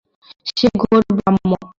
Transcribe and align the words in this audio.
সে 0.49 0.67
ঘোর 0.81 0.99
ব্রাহ্ম। 1.09 1.51